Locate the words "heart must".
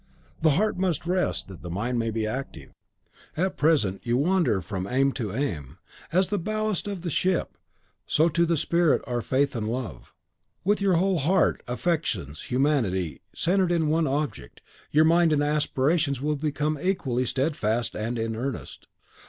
0.57-1.05